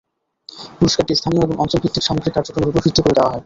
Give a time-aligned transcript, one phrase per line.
[0.77, 3.39] পুরস্কারটি স্থানীয় এবং অঞ্চলভিত্তিক সামগ্রিক কার্যক্রমের ওপর ভিত্তি করে দেওয়া হয়।